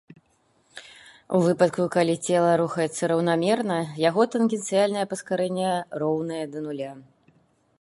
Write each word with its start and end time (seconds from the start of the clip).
У 1.39 1.41
выпадку, 1.47 1.83
калі 1.95 2.15
цела 2.31 2.51
рухаецца 2.61 3.03
раўнамерна, 3.11 3.77
яго 4.09 4.21
тангенцыяльнае 4.37 5.05
паскарэнне 5.13 5.69
роўнае 6.05 6.41
да 6.57 6.69
нуля. 6.69 6.91